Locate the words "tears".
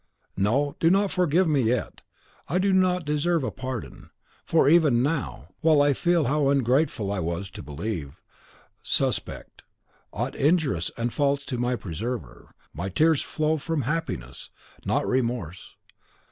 12.89-13.21